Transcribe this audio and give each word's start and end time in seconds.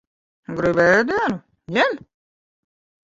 Gribi 0.59 0.87
ēdienu? 0.93 1.37
Ņem. 1.77 2.01